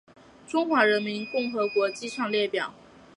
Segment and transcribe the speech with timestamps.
[0.47, 2.73] 中华人民共和国机场列表